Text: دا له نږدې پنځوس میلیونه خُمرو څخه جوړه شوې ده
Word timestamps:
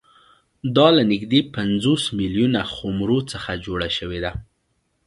دا 0.75 0.87
له 0.97 1.03
نږدې 1.11 1.39
پنځوس 1.55 2.03
میلیونه 2.19 2.59
خُمرو 2.73 3.19
څخه 3.31 3.51
جوړه 3.65 3.89
شوې 3.97 4.19
ده 4.25 4.31